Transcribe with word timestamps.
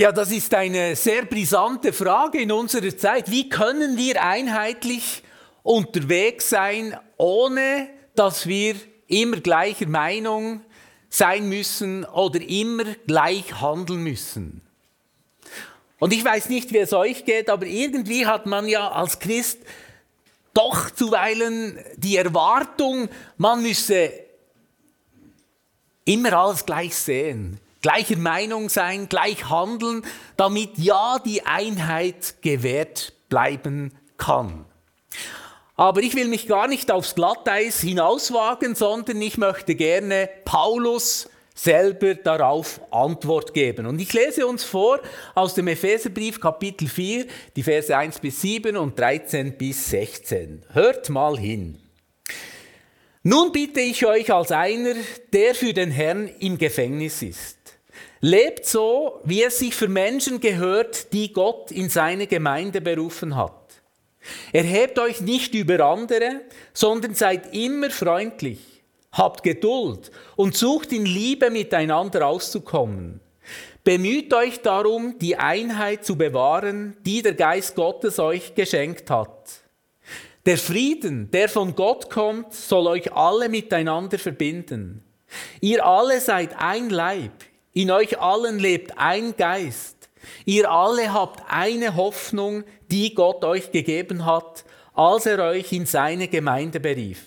Ja, 0.00 0.12
das 0.12 0.32
ist 0.32 0.54
eine 0.54 0.96
sehr 0.96 1.26
brisante 1.26 1.92
Frage 1.92 2.40
in 2.40 2.50
unserer 2.52 2.96
Zeit. 2.96 3.30
Wie 3.30 3.50
können 3.50 3.98
wir 3.98 4.24
einheitlich 4.24 5.22
unterwegs 5.62 6.48
sein, 6.48 6.98
ohne 7.18 7.86
dass 8.14 8.46
wir 8.46 8.76
immer 9.08 9.40
gleicher 9.40 9.88
Meinung 9.88 10.62
sein 11.10 11.50
müssen 11.50 12.06
oder 12.06 12.40
immer 12.40 12.84
gleich 13.06 13.60
handeln 13.60 14.02
müssen? 14.02 14.62
Und 15.98 16.14
ich 16.14 16.24
weiß 16.24 16.48
nicht, 16.48 16.72
wie 16.72 16.78
es 16.78 16.94
euch 16.94 17.26
geht, 17.26 17.50
aber 17.50 17.66
irgendwie 17.66 18.24
hat 18.24 18.46
man 18.46 18.66
ja 18.66 18.90
als 18.90 19.18
Christ 19.18 19.58
doch 20.54 20.90
zuweilen 20.92 21.78
die 21.98 22.16
Erwartung, 22.16 23.10
man 23.36 23.60
müsse 23.60 24.10
immer 26.06 26.32
alles 26.32 26.64
gleich 26.64 26.96
sehen 26.96 27.60
gleicher 27.82 28.16
Meinung 28.16 28.68
sein, 28.68 29.08
gleich 29.08 29.48
handeln, 29.48 30.02
damit 30.36 30.78
ja 30.78 31.18
die 31.24 31.46
Einheit 31.46 32.36
gewährt 32.42 33.12
bleiben 33.28 33.94
kann. 34.16 34.66
Aber 35.76 36.02
ich 36.02 36.14
will 36.14 36.28
mich 36.28 36.46
gar 36.46 36.68
nicht 36.68 36.90
aufs 36.90 37.14
Glatteis 37.14 37.80
hinauswagen, 37.80 38.74
sondern 38.74 39.22
ich 39.22 39.38
möchte 39.38 39.74
gerne 39.74 40.28
Paulus 40.44 41.30
selber 41.54 42.14
darauf 42.14 42.80
Antwort 42.90 43.54
geben. 43.54 43.86
Und 43.86 43.98
ich 43.98 44.12
lese 44.12 44.46
uns 44.46 44.62
vor 44.62 45.00
aus 45.34 45.54
dem 45.54 45.68
Epheserbrief 45.68 46.40
Kapitel 46.40 46.88
4, 46.88 47.26
die 47.56 47.62
Verse 47.62 47.96
1 47.96 48.18
bis 48.18 48.40
7 48.42 48.76
und 48.76 48.98
13 48.98 49.56
bis 49.56 49.88
16. 49.90 50.66
Hört 50.72 51.08
mal 51.08 51.38
hin. 51.38 51.78
Nun 53.22 53.52
bitte 53.52 53.80
ich 53.80 54.06
euch 54.06 54.32
als 54.32 54.52
einer, 54.52 54.94
der 55.32 55.54
für 55.54 55.74
den 55.74 55.90
Herrn 55.90 56.28
im 56.40 56.56
Gefängnis 56.56 57.22
ist 57.22 57.59
Lebt 58.22 58.66
so, 58.66 59.20
wie 59.24 59.42
es 59.42 59.58
sich 59.58 59.74
für 59.74 59.88
Menschen 59.88 60.40
gehört, 60.40 61.12
die 61.14 61.32
Gott 61.32 61.70
in 61.70 61.88
seine 61.88 62.26
Gemeinde 62.26 62.82
berufen 62.82 63.34
hat. 63.34 63.54
Erhebt 64.52 64.98
euch 64.98 65.22
nicht 65.22 65.54
über 65.54 65.80
andere, 65.86 66.42
sondern 66.74 67.14
seid 67.14 67.54
immer 67.54 67.88
freundlich. 67.88 68.58
Habt 69.12 69.42
Geduld 69.42 70.10
und 70.36 70.54
sucht 70.54 70.92
in 70.92 71.06
Liebe 71.06 71.50
miteinander 71.50 72.26
auszukommen. 72.26 73.20
Bemüht 73.82 74.34
euch 74.34 74.60
darum, 74.60 75.18
die 75.18 75.36
Einheit 75.36 76.04
zu 76.04 76.16
bewahren, 76.16 76.96
die 77.06 77.22
der 77.22 77.34
Geist 77.34 77.74
Gottes 77.74 78.18
euch 78.18 78.54
geschenkt 78.54 79.10
hat. 79.10 79.62
Der 80.44 80.58
Frieden, 80.58 81.30
der 81.30 81.48
von 81.48 81.74
Gott 81.74 82.10
kommt, 82.10 82.52
soll 82.52 82.86
euch 82.86 83.12
alle 83.12 83.48
miteinander 83.48 84.18
verbinden. 84.18 85.02
Ihr 85.60 85.84
alle 85.84 86.20
seid 86.20 86.50
ein 86.58 86.90
Leib, 86.90 87.32
in 87.72 87.90
euch 87.90 88.18
allen 88.20 88.58
lebt 88.58 88.98
ein 88.98 89.36
Geist. 89.36 90.08
Ihr 90.44 90.70
alle 90.70 91.12
habt 91.12 91.42
eine 91.48 91.96
Hoffnung, 91.96 92.64
die 92.90 93.14
Gott 93.14 93.44
euch 93.44 93.70
gegeben 93.70 94.26
hat, 94.26 94.64
als 94.94 95.26
er 95.26 95.38
euch 95.38 95.72
in 95.72 95.86
seine 95.86 96.28
Gemeinde 96.28 96.80
berief. 96.80 97.24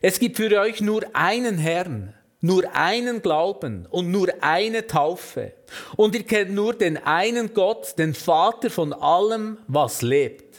Es 0.00 0.18
gibt 0.18 0.38
für 0.38 0.58
euch 0.58 0.80
nur 0.80 1.02
einen 1.12 1.58
Herrn, 1.58 2.14
nur 2.40 2.64
einen 2.74 3.20
Glauben 3.20 3.86
und 3.90 4.10
nur 4.10 4.28
eine 4.40 4.86
Taufe. 4.86 5.52
Und 5.96 6.14
ihr 6.14 6.22
kennt 6.22 6.52
nur 6.52 6.72
den 6.72 6.96
einen 6.96 7.52
Gott, 7.52 7.98
den 7.98 8.14
Vater 8.14 8.70
von 8.70 8.92
allem, 8.94 9.58
was 9.68 10.00
lebt. 10.00 10.56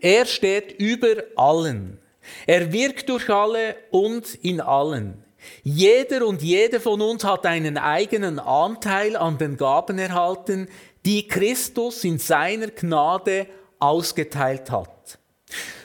Er 0.00 0.26
steht 0.26 0.72
über 0.80 1.22
allen. 1.36 1.98
Er 2.46 2.72
wirkt 2.72 3.08
durch 3.08 3.30
alle 3.30 3.76
und 3.90 4.34
in 4.34 4.60
allen. 4.60 5.22
Jeder 5.62 6.26
und 6.26 6.42
jede 6.42 6.80
von 6.80 7.00
uns 7.00 7.24
hat 7.24 7.46
einen 7.46 7.78
eigenen 7.78 8.38
Anteil 8.38 9.16
an 9.16 9.38
den 9.38 9.56
Gaben 9.56 9.98
erhalten, 9.98 10.68
die 11.04 11.28
Christus 11.28 12.04
in 12.04 12.18
seiner 12.18 12.68
Gnade 12.68 13.46
ausgeteilt 13.78 14.70
hat. 14.70 15.18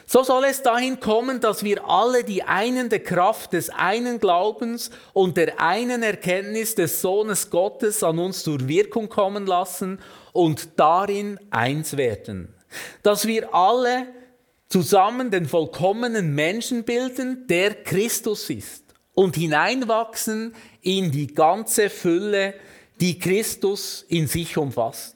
So 0.05 0.23
soll 0.23 0.43
es 0.43 0.61
dahin 0.61 0.99
kommen, 0.99 1.39
dass 1.39 1.63
wir 1.63 1.87
alle 1.87 2.25
die 2.25 2.43
einende 2.43 2.99
Kraft 2.99 3.53
des 3.53 3.69
einen 3.69 4.19
Glaubens 4.19 4.91
und 5.13 5.37
der 5.37 5.61
einen 5.61 6.03
Erkenntnis 6.03 6.75
des 6.75 6.99
Sohnes 6.99 7.49
Gottes 7.49 8.03
an 8.03 8.19
uns 8.19 8.43
zur 8.43 8.67
Wirkung 8.67 9.07
kommen 9.07 9.45
lassen 9.45 10.01
und 10.33 10.77
darin 10.77 11.39
eins 11.49 11.95
werden. 11.95 12.53
Dass 13.03 13.25
wir 13.25 13.55
alle 13.55 14.07
zusammen 14.67 15.31
den 15.31 15.45
vollkommenen 15.45 16.35
Menschen 16.35 16.83
bilden, 16.83 17.47
der 17.47 17.73
Christus 17.75 18.49
ist 18.49 18.90
und 19.13 19.35
hineinwachsen 19.35 20.55
in 20.81 21.11
die 21.11 21.27
ganze 21.27 21.89
Fülle, 21.89 22.53
die 22.99 23.19
Christus 23.19 24.05
in 24.07 24.27
sich 24.27 24.57
umfasst. 24.57 25.15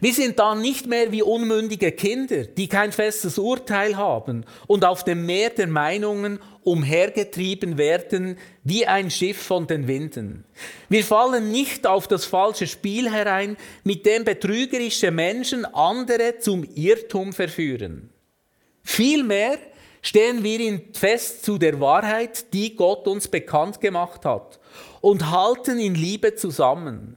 Wir 0.00 0.14
sind 0.14 0.38
dann 0.38 0.62
nicht 0.62 0.86
mehr 0.86 1.12
wie 1.12 1.22
unmündige 1.22 1.92
Kinder, 1.92 2.44
die 2.44 2.68
kein 2.68 2.92
festes 2.92 3.38
Urteil 3.38 3.96
haben 3.96 4.44
und 4.66 4.84
auf 4.84 5.04
dem 5.04 5.26
Meer 5.26 5.50
der 5.50 5.66
Meinungen 5.66 6.38
umhergetrieben 6.64 7.76
werden 7.76 8.38
wie 8.64 8.86
ein 8.86 9.10
Schiff 9.10 9.40
von 9.42 9.66
den 9.66 9.86
Winden. 9.86 10.44
Wir 10.88 11.04
fallen 11.04 11.50
nicht 11.50 11.86
auf 11.86 12.08
das 12.08 12.24
falsche 12.24 12.66
Spiel 12.66 13.10
herein, 13.10 13.56
mit 13.84 14.06
dem 14.06 14.24
betrügerische 14.24 15.10
Menschen 15.10 15.64
andere 15.66 16.38
zum 16.38 16.64
Irrtum 16.74 17.32
verführen. 17.32 18.10
Vielmehr 18.82 19.58
stehen 20.02 20.44
wir 20.44 20.80
fest 20.92 21.44
zu 21.44 21.58
der 21.58 21.80
Wahrheit, 21.80 22.52
die 22.52 22.74
Gott 22.76 23.06
uns 23.06 23.28
bekannt 23.28 23.80
gemacht 23.80 24.24
hat 24.24 24.58
und 25.00 25.30
halten 25.30 25.78
in 25.78 25.94
Liebe 25.94 26.34
zusammen. 26.34 27.16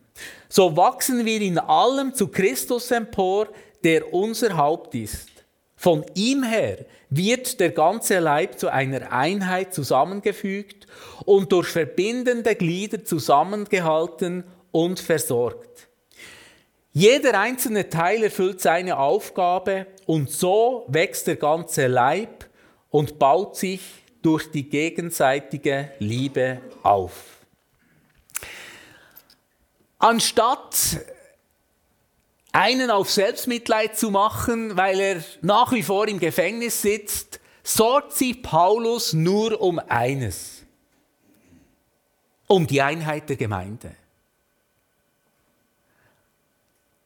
So 0.50 0.76
wachsen 0.76 1.26
wir 1.26 1.42
in 1.42 1.58
allem 1.58 2.14
zu 2.14 2.28
Christus 2.28 2.92
empor, 2.92 3.48
der 3.84 4.14
unser 4.14 4.58
Haupt 4.58 4.96
ist. 4.96 5.30
Von 5.76 6.06
ihm 6.14 6.44
her 6.44 6.86
wird 7.10 7.60
der 7.60 7.72
ganze 7.72 8.20
Leib 8.20 8.60
zu 8.60 8.70
einer 8.70 9.12
Einheit 9.12 9.74
zusammengefügt 9.74 10.86
und 11.26 11.52
durch 11.52 11.70
verbindende 11.70 12.56
Glieder 12.56 13.04
zusammengehalten 13.04 14.44
und 14.72 15.00
versorgt. 15.00 15.88
Jeder 16.94 17.40
einzelne 17.40 17.90
Teil 17.90 18.24
erfüllt 18.24 18.62
seine 18.62 18.98
Aufgabe 18.98 19.88
und 20.06 20.30
so 20.30 20.86
wächst 20.88 21.26
der 21.28 21.38
ganze 21.38 21.88
Leib 21.88 22.46
und 22.92 23.18
baut 23.18 23.56
sich 23.56 23.82
durch 24.22 24.52
die 24.52 24.70
gegenseitige 24.70 25.92
Liebe 25.98 26.62
auf. 26.84 27.40
Anstatt 29.98 31.00
einen 32.52 32.92
auf 32.92 33.10
Selbstmitleid 33.10 33.98
zu 33.98 34.12
machen, 34.12 34.76
weil 34.76 35.00
er 35.00 35.24
nach 35.42 35.72
wie 35.72 35.84
vor 35.84 36.08
im 36.08 36.20
Gefängnis 36.20 36.82
sitzt, 36.82 37.40
sorgt 37.64 38.14
sich 38.14 38.42
Paulus 38.44 39.14
nur 39.14 39.62
um 39.62 39.80
eines, 39.80 40.64
um 42.48 42.68
die 42.68 42.82
Einheit 42.82 43.30
der 43.30 43.38
Gemeinde. 43.38 43.96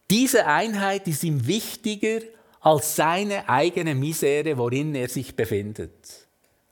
Diese 0.09 0.45
Einheit 0.45 1.07
ist 1.07 1.23
ihm 1.23 1.47
wichtiger 1.47 2.21
als 2.65 2.95
seine 2.95 3.47
eigene 3.47 3.93
Misere, 3.93 4.57
worin 4.57 4.95
er 4.95 5.07
sich 5.07 5.35
befindet. 5.35 5.93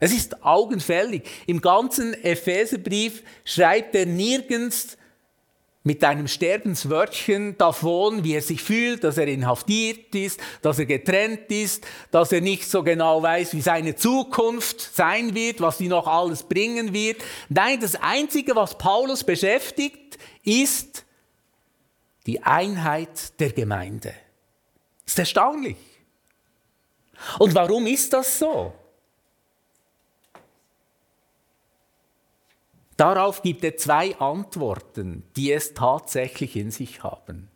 Es 0.00 0.12
ist 0.12 0.44
augenfällig. 0.44 1.22
Im 1.46 1.60
ganzen 1.60 2.14
Epheserbrief 2.14 3.22
schreibt 3.44 3.94
er 3.94 4.04
nirgends 4.04 4.98
mit 5.84 6.02
einem 6.02 6.26
Sterbenswörtchen 6.26 7.56
davon, 7.58 8.24
wie 8.24 8.34
er 8.34 8.42
sich 8.42 8.60
fühlt, 8.60 9.04
dass 9.04 9.18
er 9.18 9.28
inhaftiert 9.28 10.12
ist, 10.16 10.40
dass 10.62 10.80
er 10.80 10.86
getrennt 10.86 11.48
ist, 11.50 11.86
dass 12.10 12.32
er 12.32 12.40
nicht 12.40 12.68
so 12.68 12.82
genau 12.82 13.22
weiß, 13.22 13.54
wie 13.54 13.60
seine 13.60 13.94
Zukunft 13.94 14.80
sein 14.80 15.32
wird, 15.36 15.60
was 15.60 15.78
sie 15.78 15.88
noch 15.88 16.08
alles 16.08 16.42
bringen 16.42 16.92
wird. 16.92 17.22
Nein, 17.48 17.78
das 17.78 17.94
Einzige, 17.94 18.56
was 18.56 18.76
Paulus 18.78 19.22
beschäftigt, 19.22 20.18
ist 20.42 21.04
die 22.26 22.42
Einheit 22.42 23.38
der 23.38 23.52
Gemeinde. 23.52 24.12
Ist 25.06 25.18
erstaunlich. 25.18 25.76
Und 27.38 27.54
warum 27.54 27.86
ist 27.86 28.12
das 28.12 28.38
so? 28.38 28.72
Darauf 32.96 33.42
gibt 33.42 33.64
er 33.64 33.76
zwei 33.76 34.16
Antworten, 34.18 35.24
die 35.36 35.52
es 35.52 35.74
tatsächlich 35.74 36.54
in 36.56 36.70
sich 36.70 37.02
haben. 37.02 37.50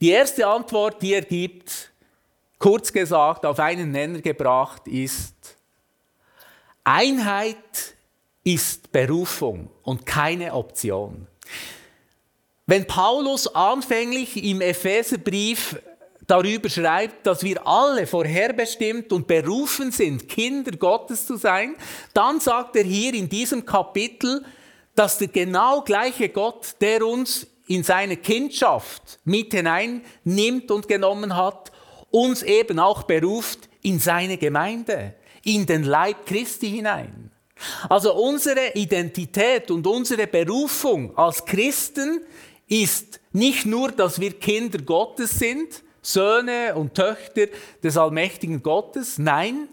Die 0.00 0.10
erste 0.10 0.46
Antwort, 0.46 1.02
die 1.02 1.12
er 1.12 1.22
gibt, 1.22 1.92
kurz 2.58 2.92
gesagt, 2.92 3.44
auf 3.44 3.58
einen 3.58 3.90
Nenner 3.90 4.20
gebracht, 4.20 4.88
ist, 4.88 5.58
Einheit 6.82 7.94
ist 8.42 8.90
Berufung 8.90 9.70
und 9.82 10.06
keine 10.06 10.54
Option. 10.54 11.26
Wenn 12.66 12.86
Paulus 12.86 13.54
anfänglich 13.54 14.42
im 14.42 14.62
Epheserbrief 14.62 15.76
darüber 16.30 16.68
schreibt, 16.68 17.26
dass 17.26 17.42
wir 17.42 17.66
alle 17.66 18.06
vorherbestimmt 18.06 19.12
und 19.12 19.26
berufen 19.26 19.90
sind, 19.90 20.28
Kinder 20.28 20.72
Gottes 20.72 21.26
zu 21.26 21.36
sein, 21.36 21.74
dann 22.14 22.40
sagt 22.40 22.76
er 22.76 22.84
hier 22.84 23.14
in 23.14 23.28
diesem 23.28 23.64
Kapitel, 23.66 24.44
dass 24.94 25.18
der 25.18 25.28
genau 25.28 25.82
gleiche 25.82 26.28
Gott, 26.28 26.74
der 26.80 27.06
uns 27.06 27.46
in 27.66 27.82
seine 27.82 28.16
Kindschaft 28.16 29.20
mit 29.24 29.52
hineinnimmt 29.52 30.70
und 30.70 30.88
genommen 30.88 31.36
hat, 31.36 31.72
uns 32.10 32.42
eben 32.42 32.78
auch 32.78 33.04
beruft 33.04 33.68
in 33.82 33.98
seine 33.98 34.36
Gemeinde, 34.36 35.14
in 35.44 35.66
den 35.66 35.84
Leib 35.84 36.26
Christi 36.26 36.68
hinein. 36.68 37.30
Also 37.88 38.14
unsere 38.14 38.72
Identität 38.74 39.70
und 39.70 39.86
unsere 39.86 40.26
Berufung 40.26 41.16
als 41.16 41.44
Christen 41.44 42.22
ist 42.66 43.20
nicht 43.32 43.66
nur, 43.66 43.92
dass 43.92 44.20
wir 44.20 44.32
Kinder 44.32 44.78
Gottes 44.78 45.38
sind, 45.38 45.82
Söhne 46.02 46.74
und 46.74 46.94
Töchter 46.94 47.46
des 47.82 47.96
allmächtigen 47.96 48.62
Gottes, 48.62 49.18
nein, 49.18 49.68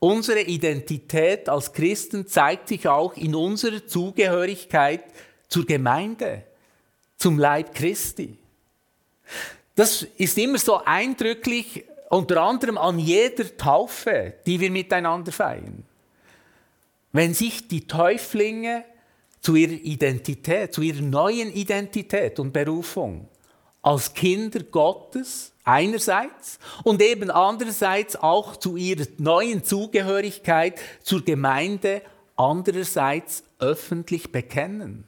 unsere 0.00 0.42
Identität 0.42 1.48
als 1.48 1.72
Christen 1.72 2.26
zeigt 2.26 2.68
sich 2.68 2.88
auch 2.88 3.14
in 3.16 3.34
unserer 3.34 3.86
Zugehörigkeit 3.86 5.04
zur 5.48 5.66
Gemeinde, 5.66 6.42
zum 7.16 7.38
Leib 7.38 7.74
Christi. 7.74 8.36
Das 9.74 10.02
ist 10.16 10.36
immer 10.38 10.58
so 10.58 10.82
eindrücklich, 10.84 11.84
unter 12.10 12.42
anderem 12.42 12.78
an 12.78 12.98
jeder 12.98 13.56
Taufe, 13.56 14.34
die 14.46 14.58
wir 14.58 14.70
miteinander 14.70 15.30
feiern. 15.30 15.84
Wenn 17.12 17.34
sich 17.34 17.68
die 17.68 17.86
Täuflinge 17.86 18.84
zu 19.40 19.54
ihrer 19.54 19.72
Identität, 19.72 20.74
zu 20.74 20.82
ihrer 20.82 21.02
neuen 21.02 21.52
Identität 21.52 22.38
und 22.40 22.52
Berufung 22.52 23.28
als 23.88 24.12
Kinder 24.12 24.60
Gottes 24.64 25.52
einerseits 25.64 26.58
und 26.84 27.00
eben 27.00 27.30
andererseits 27.30 28.16
auch 28.16 28.56
zu 28.56 28.76
ihrer 28.76 29.06
neuen 29.16 29.64
Zugehörigkeit 29.64 30.78
zur 31.02 31.24
Gemeinde 31.24 32.02
andererseits 32.36 33.44
öffentlich 33.58 34.30
bekennen. 34.30 35.04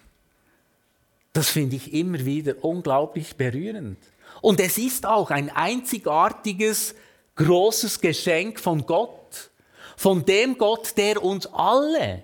Das 1.35 1.50
finde 1.50 1.77
ich 1.77 1.93
immer 1.93 2.25
wieder 2.25 2.55
unglaublich 2.65 3.37
berührend. 3.37 3.99
Und 4.41 4.61
es 4.61 4.79
ist 4.79 5.05
auch 5.05 5.31
ein 5.31 5.55
einzigartiges, 5.55 6.94
großes 7.37 8.00
Geschenk 8.00 8.59
von 8.59 8.87
Gott, 8.87 9.50
von 9.99 10.25
dem 10.25 10.56
Gott, 10.56 10.97
der 10.97 11.23
uns 11.23 11.47
alle 11.53 12.23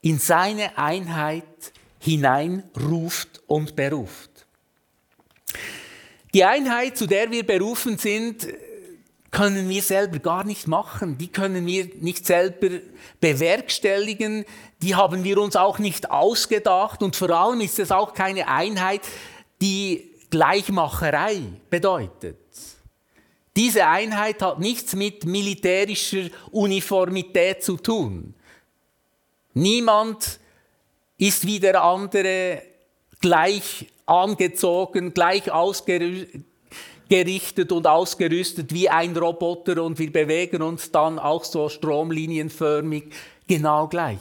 in 0.00 0.18
seine 0.18 0.78
Einheit 0.78 1.44
hineinruft 1.98 3.42
und 3.46 3.76
beruft. 3.76 4.33
Die 6.34 6.44
Einheit, 6.44 6.98
zu 6.98 7.06
der 7.06 7.30
wir 7.30 7.46
berufen 7.46 7.96
sind, 7.96 8.48
können 9.30 9.68
wir 9.68 9.82
selber 9.82 10.18
gar 10.18 10.44
nicht 10.44 10.66
machen. 10.66 11.16
Die 11.16 11.28
können 11.28 11.64
wir 11.64 11.88
nicht 12.00 12.26
selber 12.26 12.80
bewerkstelligen. 13.20 14.44
Die 14.82 14.96
haben 14.96 15.22
wir 15.22 15.38
uns 15.38 15.54
auch 15.54 15.78
nicht 15.78 16.10
ausgedacht. 16.10 17.04
Und 17.04 17.14
vor 17.14 17.30
allem 17.30 17.60
ist 17.60 17.78
es 17.78 17.92
auch 17.92 18.14
keine 18.14 18.48
Einheit, 18.48 19.02
die 19.60 20.10
Gleichmacherei 20.30 21.40
bedeutet. 21.70 22.38
Diese 23.56 23.86
Einheit 23.86 24.42
hat 24.42 24.58
nichts 24.58 24.96
mit 24.96 25.24
militärischer 25.24 26.30
Uniformität 26.50 27.62
zu 27.62 27.76
tun. 27.76 28.34
Niemand 29.52 30.40
ist 31.16 31.46
wie 31.46 31.60
der 31.60 31.80
andere 31.80 32.62
gleich 33.20 33.86
angezogen, 34.06 35.14
gleich 35.14 35.50
ausgerichtet 35.50 36.42
und 37.72 37.86
ausgerüstet 37.86 38.72
wie 38.72 38.88
ein 38.88 39.16
Roboter 39.16 39.82
und 39.82 39.98
wir 39.98 40.12
bewegen 40.12 40.62
uns 40.62 40.90
dann 40.90 41.18
auch 41.18 41.44
so 41.44 41.68
stromlinienförmig 41.68 43.04
genau 43.46 43.88
gleich. 43.88 44.18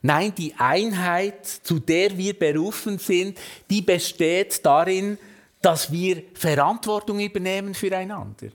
Nein, 0.00 0.32
die 0.36 0.54
Einheit, 0.56 1.44
zu 1.46 1.80
der 1.80 2.16
wir 2.16 2.38
berufen 2.38 2.98
sind, 2.98 3.38
die 3.68 3.82
besteht 3.82 4.64
darin, 4.64 5.18
dass 5.60 5.90
wir 5.90 6.22
Verantwortung 6.34 7.18
übernehmen 7.18 7.74
füreinander. 7.74 8.48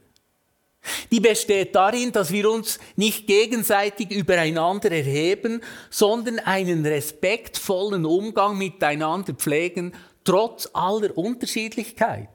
Die 1.12 1.20
besteht 1.20 1.76
darin, 1.76 2.12
dass 2.12 2.32
wir 2.32 2.50
uns 2.50 2.80
nicht 2.96 3.28
gegenseitig 3.28 4.12
übereinander 4.12 4.92
erheben, 4.92 5.62
sondern 5.90 6.40
einen 6.40 6.86
respektvollen 6.86 8.06
Umgang 8.06 8.58
miteinander 8.58 9.34
pflegen, 9.34 9.94
trotz 10.24 10.70
aller 10.74 11.18
Unterschiedlichkeit. 11.18 12.30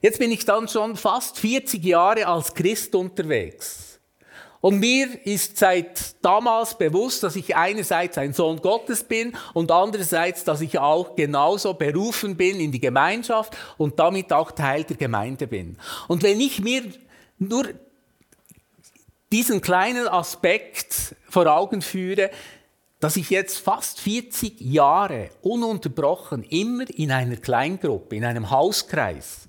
Jetzt 0.00 0.18
bin 0.18 0.32
ich 0.32 0.44
dann 0.44 0.68
schon 0.68 0.96
fast 0.96 1.38
40 1.38 1.84
Jahre 1.84 2.26
als 2.26 2.54
Christ 2.54 2.94
unterwegs. 2.94 4.00
Und 4.60 4.78
mir 4.78 5.08
ist 5.26 5.56
seit 5.56 6.24
damals 6.24 6.78
bewusst, 6.78 7.24
dass 7.24 7.34
ich 7.34 7.56
einerseits 7.56 8.16
ein 8.16 8.32
Sohn 8.32 8.58
Gottes 8.62 9.02
bin 9.02 9.36
und 9.54 9.72
andererseits, 9.72 10.44
dass 10.44 10.60
ich 10.60 10.78
auch 10.78 11.16
genauso 11.16 11.74
berufen 11.74 12.36
bin 12.36 12.60
in 12.60 12.70
die 12.70 12.78
Gemeinschaft 12.78 13.56
und 13.76 13.98
damit 13.98 14.32
auch 14.32 14.52
Teil 14.52 14.84
der 14.84 14.96
Gemeinde 14.96 15.48
bin. 15.48 15.78
Und 16.06 16.22
wenn 16.22 16.40
ich 16.40 16.60
mir 16.60 16.84
nur 17.38 17.70
diesen 19.32 19.60
kleinen 19.60 20.06
Aspekt 20.06 21.16
vor 21.28 21.46
Augen 21.48 21.82
führe, 21.82 22.30
dass 23.02 23.16
ich 23.16 23.30
jetzt 23.30 23.58
fast 23.58 23.98
40 23.98 24.60
Jahre 24.60 25.30
ununterbrochen 25.40 26.44
immer 26.44 26.88
in 26.88 27.10
einer 27.10 27.34
Kleingruppe, 27.34 28.14
in 28.14 28.24
einem 28.24 28.48
Hauskreis 28.48 29.48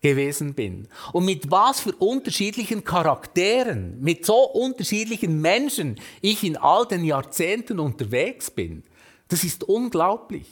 gewesen 0.00 0.54
bin 0.54 0.88
und 1.12 1.26
mit 1.26 1.50
was 1.50 1.80
für 1.80 1.94
unterschiedlichen 1.96 2.82
Charakteren, 2.82 4.00
mit 4.00 4.24
so 4.24 4.44
unterschiedlichen 4.48 5.42
Menschen 5.42 6.00
ich 6.22 6.42
in 6.42 6.56
all 6.56 6.86
den 6.86 7.04
Jahrzehnten 7.04 7.78
unterwegs 7.78 8.50
bin, 8.50 8.82
das 9.28 9.44
ist 9.44 9.62
unglaublich. 9.64 10.48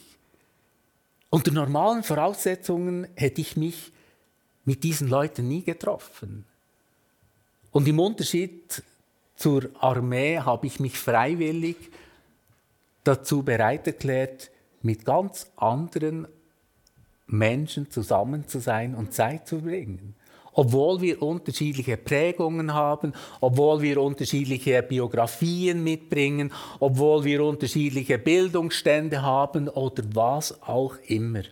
Unter 1.31 1.49
normalen 1.49 2.03
Voraussetzungen 2.03 3.07
hätte 3.15 3.41
ich 3.41 3.57
mich 3.57 3.91
mit 4.65 4.83
diesen 4.83 5.07
Leuten 5.07 5.47
nie 5.47 5.63
getroffen. 5.63 6.45
Und 7.71 7.87
im 7.87 7.99
Unterschied 7.99 8.83
zur 9.35 9.71
Armee 9.79 10.37
habe 10.37 10.67
ich 10.67 10.79
mich 10.79 10.95
freiwillig 10.95 11.89
dazu 13.03 13.43
bereit 13.43 13.87
erklärt, 13.87 14.51
mit 14.81 15.05
ganz 15.05 15.51
anderen 15.55 16.27
Menschen 17.27 17.89
zusammen 17.91 18.47
zu 18.47 18.59
sein 18.59 18.95
und 18.95 19.13
Zeit 19.13 19.47
zu 19.47 19.61
bringen. 19.61 20.15
Obwohl 20.53 20.99
wir 20.99 21.21
unterschiedliche 21.21 21.95
Prägungen 21.95 22.73
haben, 22.73 23.13
obwohl 23.39 23.81
wir 23.81 24.01
unterschiedliche 24.01 24.81
Biografien 24.81 25.83
mitbringen, 25.83 26.51
obwohl 26.79 27.23
wir 27.23 27.43
unterschiedliche 27.43 28.17
Bildungsstände 28.17 29.21
haben 29.21 29.69
oder 29.69 30.03
was 30.13 30.61
auch 30.63 30.95
immer. 31.07 31.43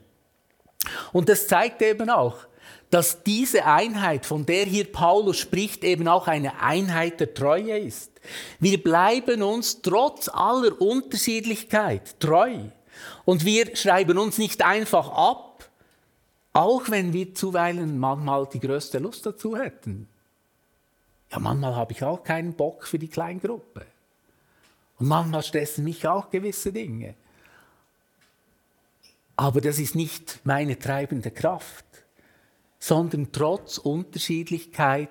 Und 1.14 1.30
das 1.30 1.48
zeigt 1.48 1.82
eben 1.82 2.10
auch, 2.10 2.48
dass 2.89 3.24
diese 3.24 3.65
Einheit, 3.65 4.25
von 4.25 4.46
der 4.46 4.65
hier 4.65 4.91
Paulus 4.91 5.38
spricht, 5.38 5.84
eben 5.84 6.08
auch 6.08 6.27
eine 6.27 6.62
Einheit 6.62 7.20
der 7.20 7.34
Treue 7.34 7.77
ist. 7.77 8.12
Wir 8.60 8.82
bleiben 8.82 9.44
uns 9.44 9.82
trotz 9.82 10.29
aller 10.29 10.79
Unterschiedlichkeit 10.82 12.20
treu. 12.20 12.60
Und 13.25 13.46
wir 13.46 13.75
schreiben 13.75 14.17
uns 14.17 14.38
nicht 14.38 14.63
einfach 14.63 15.10
ab, 15.10 15.70
auch 16.53 16.89
wenn 16.89 17.13
wir 17.13 17.36
zuweilen 17.36 18.00
manchmal 18.00 18.48
die 18.51 18.60
größte 18.60 19.00
Lust 19.00 19.25
dazu 19.25 19.58
hätten. 19.58 20.08
Ja, 21.32 21.39
manchmal 21.39 21.75
habe 21.75 21.91
ich 21.91 22.03
auch 22.03 22.24
keinen 22.24 22.53
Bock 22.53 22.88
für 22.88 22.98
die 22.98 23.10
Kleingruppe. 23.10 23.86
Und 24.98 25.08
manchmal 25.08 25.44
stressen 25.44 25.84
mich 25.84 26.08
auch 26.08 26.29
gewisse 26.29 26.72
Dinge. 26.72 27.15
Aber 29.36 29.62
das 29.62 29.77
ist 29.77 29.94
nicht 29.94 30.39
meine 30.46 30.79
treibende 30.79 31.29
Kraft 31.29 31.86
sondern 32.79 33.31
trotz 33.31 33.77
Unterschiedlichkeit, 33.77 35.10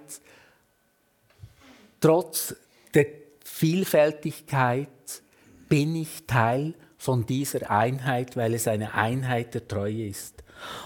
trotz 2.01 2.55
der 2.95 3.07
Vielfältigkeit 3.45 4.89
bin 5.69 5.97
ich 5.97 6.27
Teil 6.27 6.75
von 6.99 7.27
dieser 7.27 7.71
Einheit, 7.71 8.37
weil 8.37 8.55
es 8.55 8.69
eine 8.69 8.95
Einheit 8.95 9.55
der 9.55 9.67
Treue 9.69 10.07
ist. 10.07 10.43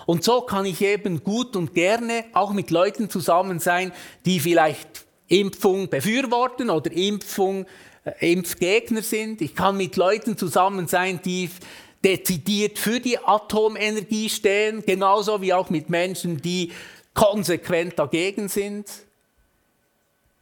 Und 0.07 0.25
so 0.25 0.41
kann 0.43 0.65
ich 0.65 0.81
eben 0.83 1.23
gut 1.23 1.57
und 1.57 1.75
gerne 1.75 2.25
auch 2.33 2.53
mit 2.53 2.71
Leuten 2.71 3.09
zusammen 3.09 3.61
sein, 3.61 3.93
die 4.25 4.41
vielleicht 4.41 5.07
Impfung 5.29 5.89
befürworten 5.89 6.71
oder 6.71 6.91
Impfung, 6.91 7.67
äh, 8.05 8.33
Impfgegner 8.33 9.03
sind. 9.03 9.41
Ich 9.41 9.55
kann 9.55 9.77
mit 9.77 9.97
Leuten 9.97 10.37
zusammen 10.37 10.89
sein, 10.89 11.21
die 11.25 11.49
dezidiert 12.05 12.79
für 12.79 13.01
die 13.01 13.19
Atomenergie 13.19 14.29
stehen, 14.29 14.85
genauso 14.85 15.43
wie 15.43 15.53
auch 15.53 15.71
mit 15.71 15.91
Menschen, 15.91 16.41
die 16.41 16.73
konsequent 17.15 17.99
dagegen 17.99 18.49
sind. 18.49 18.89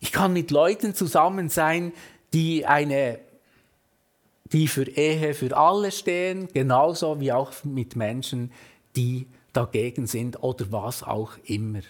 Ich 0.01 0.13
kann 0.13 0.33
mit 0.33 0.51
Leuten 0.51 0.95
zusammen 0.95 1.49
sein, 1.49 1.93
die 2.33 2.67
eine 2.67 3.19
die 4.53 4.69
für 4.69 4.89
Ehe 4.89 5.35
für 5.35 5.57
alle 5.57 5.93
stehen, 5.93 6.49
genauso 6.53 7.21
wie 7.21 7.33
auch 7.33 7.53
mit 7.65 7.97
Menschen, 7.97 8.53
die 8.97 9.27
dagegen 9.53 10.07
sind 10.07 10.43
oder 10.43 10.71
was 10.71 11.03
auch 11.03 11.33
immer. 11.45 11.81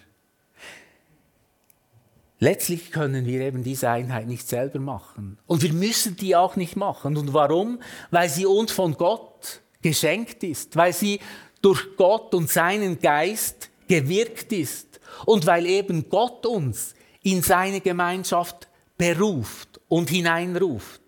Letztlich 2.41 2.93
können 2.93 3.27
wir 3.27 3.41
eben 3.41 3.65
diese 3.65 3.91
Einheit 3.91 4.29
nicht 4.29 4.49
selber 4.49 4.79
machen. 4.79 5.39
Und 5.47 5.63
wir 5.63 5.73
müssen 5.73 6.17
die 6.17 6.37
auch 6.37 6.55
nicht 6.55 6.77
machen. 6.77 7.17
Und 7.17 7.35
warum? 7.35 7.81
Weil 8.11 8.29
sie 8.29 8.47
uns 8.47 8.71
von 8.71 8.95
Gott 8.95 9.61
geschenkt 9.83 10.45
ist, 10.45 10.77
weil 10.77 10.93
sie 10.93 11.21
durch 11.63 11.97
Gott 11.97 12.35
und 12.35 12.49
seinen 12.49 13.01
Geist 13.01 13.71
gewirkt 13.89 14.53
ist 14.53 15.01
und 15.27 15.47
weil 15.47 15.67
eben 15.67 16.09
Gott 16.09 16.47
uns 16.47 16.95
in 17.23 17.43
seine 17.43 17.81
Gemeinschaft 17.81 18.69
beruft 18.97 19.81
und 19.89 20.11
hineinruft. 20.11 21.01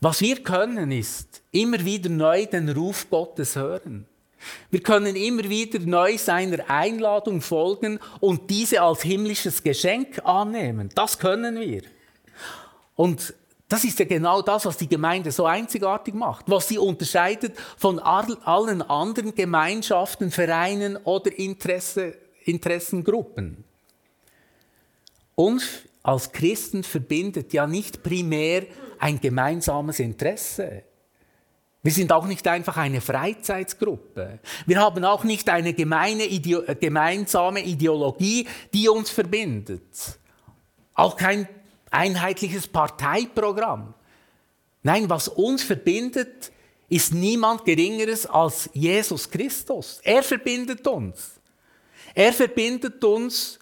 Was 0.00 0.20
wir 0.20 0.42
können, 0.42 0.92
ist 0.92 1.42
immer 1.50 1.84
wieder 1.84 2.10
neu 2.10 2.46
den 2.46 2.68
Ruf 2.68 3.08
Gottes 3.08 3.56
hören. 3.56 4.06
Wir 4.70 4.82
können 4.82 5.16
immer 5.16 5.44
wieder 5.44 5.78
neu 5.80 6.18
seiner 6.18 6.68
Einladung 6.68 7.40
folgen 7.40 7.98
und 8.20 8.50
diese 8.50 8.82
als 8.82 9.02
himmlisches 9.02 9.62
Geschenk 9.62 10.24
annehmen. 10.24 10.90
Das 10.94 11.18
können 11.18 11.58
wir. 11.58 11.82
Und 12.96 13.34
das 13.68 13.84
ist 13.84 13.98
ja 13.98 14.04
genau 14.04 14.42
das, 14.42 14.66
was 14.66 14.76
die 14.76 14.88
Gemeinde 14.88 15.32
so 15.32 15.46
einzigartig 15.46 16.14
macht, 16.14 16.44
was 16.48 16.68
sie 16.68 16.78
unterscheidet 16.78 17.56
von 17.76 17.98
allen 17.98 18.82
anderen 18.82 19.34
Gemeinschaften, 19.34 20.30
Vereinen 20.30 20.96
oder 20.98 21.36
Interesse, 21.36 22.14
Interessengruppen. 22.44 23.64
Uns 25.34 25.64
als 26.02 26.30
Christen 26.30 26.84
verbindet 26.84 27.52
ja 27.52 27.66
nicht 27.66 28.02
primär 28.02 28.66
ein 28.98 29.20
gemeinsames 29.20 29.98
Interesse. 29.98 30.82
Wir 31.84 31.92
sind 31.92 32.12
auch 32.12 32.24
nicht 32.24 32.48
einfach 32.48 32.78
eine 32.78 33.02
Freizeitsgruppe. 33.02 34.38
Wir 34.64 34.80
haben 34.80 35.04
auch 35.04 35.22
nicht 35.22 35.50
eine 35.50 35.74
gemeine 35.74 36.24
Ideo 36.24 36.62
gemeinsame 36.80 37.62
Ideologie, 37.62 38.48
die 38.72 38.88
uns 38.88 39.10
verbindet. 39.10 39.82
Auch 40.94 41.14
kein 41.14 41.46
einheitliches 41.90 42.66
Parteiprogramm. 42.66 43.92
Nein, 44.82 45.10
was 45.10 45.28
uns 45.28 45.62
verbindet, 45.62 46.50
ist 46.88 47.12
niemand 47.12 47.66
Geringeres 47.66 48.24
als 48.24 48.70
Jesus 48.72 49.30
Christus. 49.30 50.00
Er 50.04 50.22
verbindet 50.22 50.86
uns. 50.86 51.38
Er 52.14 52.32
verbindet 52.32 53.04
uns, 53.04 53.58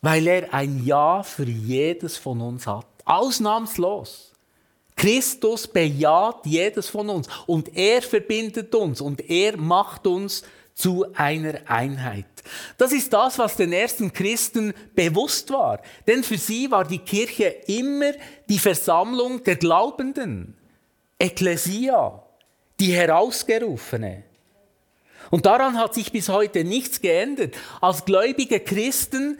weil 0.00 0.26
er 0.26 0.54
ein 0.54 0.82
Ja 0.86 1.22
für 1.22 1.44
jedes 1.44 2.16
von 2.16 2.40
uns 2.40 2.66
hat. 2.66 2.86
Ausnahmslos. 3.04 4.31
Christus 4.96 5.66
bejaht 5.66 6.44
jedes 6.44 6.88
von 6.88 7.08
uns 7.08 7.28
und 7.46 7.76
er 7.76 8.02
verbindet 8.02 8.74
uns 8.74 9.00
und 9.00 9.28
er 9.28 9.56
macht 9.56 10.06
uns 10.06 10.42
zu 10.74 11.06
einer 11.14 11.60
Einheit. 11.66 12.26
Das 12.78 12.92
ist 12.92 13.12
das, 13.12 13.38
was 13.38 13.56
den 13.56 13.72
ersten 13.72 14.12
Christen 14.12 14.72
bewusst 14.94 15.50
war. 15.50 15.80
Denn 16.06 16.24
für 16.24 16.38
sie 16.38 16.70
war 16.70 16.84
die 16.84 16.98
Kirche 16.98 17.44
immer 17.66 18.12
die 18.48 18.58
Versammlung 18.58 19.42
der 19.44 19.56
Glaubenden. 19.56 20.56
Ekklesia, 21.18 22.22
die 22.80 22.92
Herausgerufene. 22.92 24.24
Und 25.30 25.46
daran 25.46 25.78
hat 25.78 25.94
sich 25.94 26.10
bis 26.10 26.28
heute 26.28 26.64
nichts 26.64 27.00
geändert. 27.00 27.56
Als 27.80 28.04
gläubige 28.04 28.60
Christen 28.60 29.38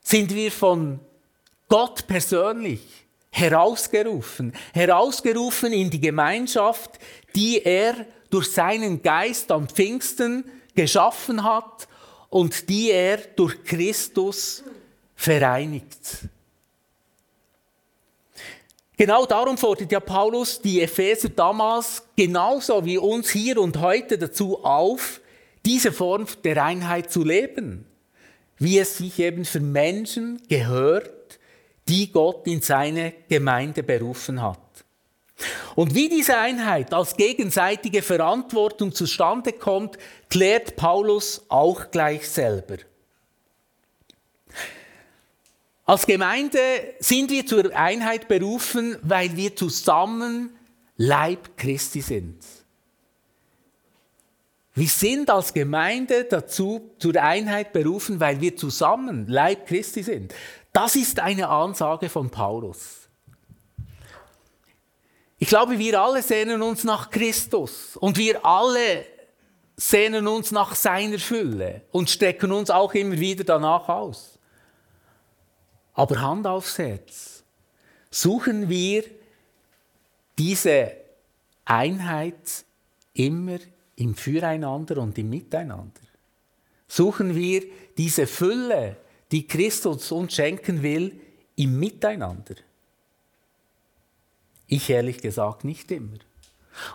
sind 0.00 0.34
wir 0.34 0.50
von 0.50 0.98
Gott 1.68 2.06
persönlich 2.06 3.03
herausgerufen, 3.34 4.52
herausgerufen 4.72 5.72
in 5.72 5.90
die 5.90 6.00
Gemeinschaft, 6.00 7.00
die 7.34 7.60
er 7.62 8.06
durch 8.30 8.46
seinen 8.52 9.02
Geist 9.02 9.50
am 9.50 9.68
Pfingsten 9.68 10.44
geschaffen 10.76 11.42
hat 11.42 11.88
und 12.30 12.68
die 12.68 12.92
er 12.92 13.16
durch 13.16 13.64
Christus 13.64 14.62
vereinigt. 15.16 16.28
Genau 18.96 19.26
darum 19.26 19.58
fordert 19.58 19.90
ja 19.90 19.98
Paulus 19.98 20.60
die 20.60 20.80
Epheser 20.80 21.28
damals 21.28 22.04
genauso 22.16 22.84
wie 22.84 22.98
uns 22.98 23.30
hier 23.30 23.60
und 23.60 23.80
heute 23.80 24.16
dazu 24.16 24.64
auf, 24.64 25.20
diese 25.66 25.90
Form 25.90 26.26
der 26.44 26.62
Einheit 26.62 27.10
zu 27.10 27.24
leben, 27.24 27.84
wie 28.58 28.78
es 28.78 28.98
sich 28.98 29.18
eben 29.18 29.44
für 29.44 29.58
Menschen 29.58 30.40
gehört, 30.48 31.10
die 31.88 32.10
Gott 32.10 32.46
in 32.46 32.62
seine 32.62 33.12
Gemeinde 33.28 33.82
berufen 33.82 34.40
hat. 34.40 34.58
Und 35.74 35.94
wie 35.94 36.08
diese 36.08 36.36
Einheit 36.36 36.92
als 36.94 37.16
gegenseitige 37.16 38.02
Verantwortung 38.02 38.94
zustande 38.94 39.52
kommt, 39.52 39.98
klärt 40.30 40.76
Paulus 40.76 41.44
auch 41.48 41.90
gleich 41.90 42.28
selber. 42.28 42.76
Als 45.84 46.06
Gemeinde 46.06 46.58
sind 47.00 47.30
wir 47.30 47.44
zur 47.44 47.76
Einheit 47.76 48.28
berufen, 48.28 48.96
weil 49.02 49.36
wir 49.36 49.54
zusammen 49.54 50.56
Leib 50.96 51.58
Christi 51.58 52.00
sind. 52.00 52.38
Wir 54.76 54.88
sind 54.88 55.30
als 55.30 55.52
Gemeinde 55.52 56.24
dazu 56.24 56.90
zur 56.98 57.14
Einheit 57.22 57.72
berufen, 57.72 58.18
weil 58.18 58.40
wir 58.40 58.56
zusammen 58.56 59.26
Leib 59.28 59.66
Christi 59.66 60.02
sind. 60.02 60.34
Das 60.74 60.96
ist 60.96 61.20
eine 61.20 61.48
Ansage 61.48 62.08
von 62.08 62.28
Paulus. 62.28 63.08
Ich 65.38 65.46
glaube, 65.46 65.78
wir 65.78 66.02
alle 66.02 66.20
sehnen 66.20 66.62
uns 66.62 66.82
nach 66.82 67.10
Christus 67.10 67.96
und 67.96 68.18
wir 68.18 68.44
alle 68.44 69.06
sehnen 69.76 70.26
uns 70.26 70.50
nach 70.50 70.74
seiner 70.74 71.20
Fülle 71.20 71.82
und 71.92 72.10
strecken 72.10 72.50
uns 72.50 72.70
auch 72.70 72.92
immer 72.92 73.16
wieder 73.20 73.44
danach 73.44 73.88
aus. 73.88 74.36
Aber 75.92 76.20
Hand 76.20 76.44
aufs 76.44 76.76
Herz, 76.76 77.44
suchen 78.10 78.68
wir 78.68 79.04
diese 80.36 80.90
Einheit 81.64 82.64
immer 83.12 83.58
im 83.94 84.16
Füreinander 84.16 84.98
und 84.98 85.16
im 85.18 85.30
Miteinander. 85.30 86.00
Suchen 86.88 87.36
wir 87.36 87.62
diese 87.96 88.26
Fülle 88.26 88.96
die 89.32 89.46
Christus 89.46 90.12
uns 90.12 90.34
schenken 90.34 90.82
will, 90.82 91.20
im 91.56 91.78
Miteinander? 91.78 92.54
Ich 94.66 94.90
ehrlich 94.90 95.18
gesagt 95.18 95.64
nicht 95.64 95.90
immer. 95.90 96.18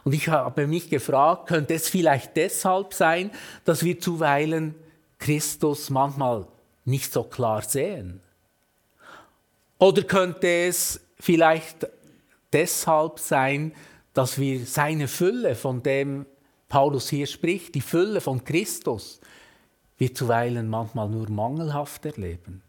Und 0.03 0.13
ich 0.13 0.27
habe 0.27 0.67
mich 0.67 0.89
gefragt, 0.89 1.47
könnte 1.47 1.73
es 1.73 1.87
vielleicht 1.87 2.35
deshalb 2.35 2.93
sein, 2.93 3.31
dass 3.63 3.83
wir 3.83 3.99
zuweilen 3.99 4.75
Christus 5.19 5.89
manchmal 5.89 6.47
nicht 6.85 7.13
so 7.13 7.23
klar 7.23 7.61
sehen? 7.61 8.21
Oder 9.77 10.03
könnte 10.03 10.47
es 10.47 10.99
vielleicht 11.19 11.87
deshalb 12.51 13.19
sein, 13.19 13.73
dass 14.13 14.37
wir 14.39 14.65
seine 14.65 15.07
Fülle, 15.07 15.55
von 15.55 15.81
dem 15.83 16.25
Paulus 16.67 17.09
hier 17.09 17.27
spricht, 17.27 17.75
die 17.75 17.81
Fülle 17.81 18.21
von 18.21 18.43
Christus, 18.43 19.21
wir 19.99 20.15
zuweilen 20.15 20.67
manchmal 20.67 21.09
nur 21.09 21.29
mangelhaft 21.29 22.05
erleben. 22.05 22.63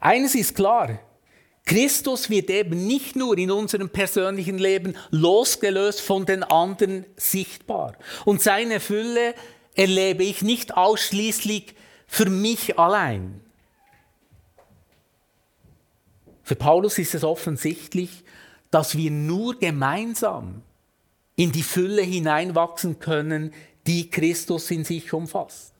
Eines 0.00 0.34
ist 0.34 0.56
klar, 0.56 0.98
Christus 1.66 2.28
wird 2.28 2.50
eben 2.50 2.86
nicht 2.86 3.16
nur 3.16 3.38
in 3.38 3.50
unserem 3.50 3.88
persönlichen 3.88 4.58
Leben 4.58 4.94
losgelöst 5.10 6.00
von 6.00 6.26
den 6.26 6.42
anderen 6.42 7.06
sichtbar. 7.16 7.96
Und 8.24 8.42
seine 8.42 8.80
Fülle 8.80 9.34
erlebe 9.74 10.24
ich 10.24 10.42
nicht 10.42 10.76
ausschließlich 10.76 11.74
für 12.06 12.28
mich 12.28 12.78
allein. 12.78 13.40
Für 16.42 16.56
Paulus 16.56 16.98
ist 16.98 17.14
es 17.14 17.24
offensichtlich, 17.24 18.24
dass 18.70 18.96
wir 18.96 19.10
nur 19.10 19.58
gemeinsam 19.58 20.62
in 21.36 21.50
die 21.50 21.62
Fülle 21.62 22.02
hineinwachsen 22.02 22.98
können, 22.98 23.52
die 23.86 24.10
Christus 24.10 24.70
in 24.70 24.84
sich 24.84 25.12
umfasst. 25.12 25.74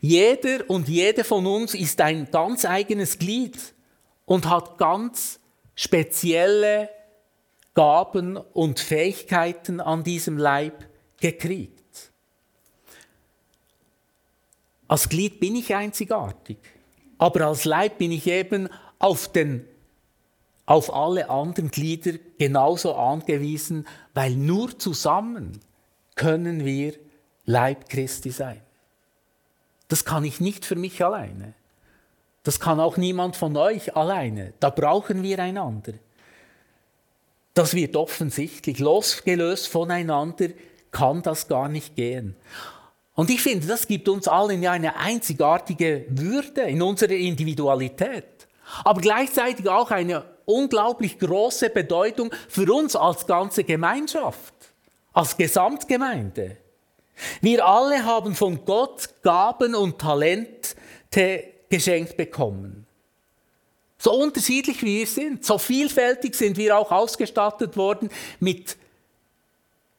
Jeder 0.00 0.68
und 0.68 0.88
jede 0.88 1.24
von 1.24 1.46
uns 1.46 1.74
ist 1.74 2.00
ein 2.00 2.30
ganz 2.30 2.64
eigenes 2.64 3.18
Glied 3.18 3.58
und 4.24 4.48
hat 4.48 4.78
ganz 4.78 5.40
spezielle 5.74 6.88
Gaben 7.74 8.36
und 8.36 8.80
Fähigkeiten 8.80 9.80
an 9.80 10.02
diesem 10.02 10.38
Leib 10.38 10.88
gekriegt. 11.20 12.10
Als 14.88 15.08
Glied 15.08 15.38
bin 15.38 15.54
ich 15.54 15.74
einzigartig, 15.74 16.58
aber 17.18 17.46
als 17.46 17.64
Leib 17.64 17.98
bin 17.98 18.10
ich 18.10 18.26
eben 18.26 18.68
auf, 18.98 19.30
den, 19.30 19.64
auf 20.66 20.92
alle 20.92 21.28
anderen 21.28 21.70
Glieder 21.70 22.18
genauso 22.38 22.94
angewiesen, 22.94 23.86
weil 24.14 24.32
nur 24.32 24.78
zusammen 24.78 25.60
können 26.18 26.66
wir 26.66 26.92
Leib 27.46 27.88
Christi 27.88 28.30
sein. 28.30 28.60
Das 29.88 30.04
kann 30.04 30.24
ich 30.24 30.38
nicht 30.38 30.66
für 30.66 30.76
mich 30.76 31.02
alleine. 31.02 31.54
Das 32.42 32.60
kann 32.60 32.78
auch 32.78 32.98
niemand 32.98 33.36
von 33.36 33.56
euch 33.56 33.96
alleine. 33.96 34.52
Da 34.60 34.68
brauchen 34.68 35.22
wir 35.22 35.38
einander. 35.38 35.94
Das 37.54 37.74
wird 37.74 37.96
offensichtlich. 37.96 38.78
Losgelöst 38.78 39.68
voneinander 39.68 40.48
kann 40.90 41.22
das 41.22 41.48
gar 41.48 41.68
nicht 41.68 41.96
gehen. 41.96 42.36
Und 43.14 43.30
ich 43.30 43.42
finde, 43.42 43.66
das 43.66 43.88
gibt 43.88 44.08
uns 44.08 44.28
allen 44.28 44.62
ja 44.62 44.72
eine 44.72 44.96
einzigartige 44.96 46.04
Würde 46.08 46.62
in 46.62 46.82
unserer 46.82 47.12
Individualität, 47.12 48.46
aber 48.84 49.00
gleichzeitig 49.00 49.68
auch 49.68 49.90
eine 49.90 50.24
unglaublich 50.44 51.18
große 51.18 51.70
Bedeutung 51.70 52.30
für 52.48 52.72
uns 52.72 52.94
als 52.94 53.26
ganze 53.26 53.64
Gemeinschaft, 53.64 54.54
als 55.18 55.36
Gesamtgemeinde. 55.36 56.58
Wir 57.40 57.66
alle 57.66 58.04
haben 58.04 58.36
von 58.36 58.64
Gott 58.64 59.08
Gaben 59.24 59.74
und 59.74 59.98
Talente 59.98 60.76
geschenkt 61.68 62.16
bekommen. 62.16 62.86
So 63.98 64.12
unterschiedlich 64.12 64.80
wie 64.82 65.00
wir 65.00 65.06
sind, 65.08 65.44
so 65.44 65.58
vielfältig 65.58 66.36
sind 66.36 66.56
wir 66.56 66.78
auch 66.78 66.92
ausgestattet 66.92 67.76
worden 67.76 68.10
mit 68.38 68.76